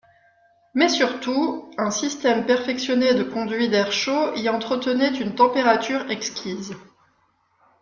Mais 0.73 0.89
surtout 0.89 1.69
un 1.77 1.91
système 1.91 2.47
perfectionné 2.47 3.13
de 3.13 3.21
conduits 3.21 3.69
d’air 3.69 3.91
chaud 3.91 4.33
y 4.35 4.49
entretenait 4.49 5.15
une 5.15 5.35
température 5.35 6.09
exquise. 6.09 6.73